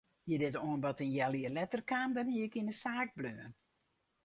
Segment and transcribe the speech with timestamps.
[0.27, 3.51] Hie dit oanbod in healjier letter kaam dan hie ik yn de saak bleaun.